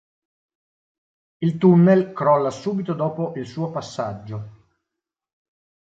Il 1.37 1.59
tunnel 1.59 2.11
crolla 2.13 2.49
subito 2.49 2.95
dopo 2.95 3.33
il 3.35 3.45
suo 3.45 3.69
passaggio. 3.69 4.65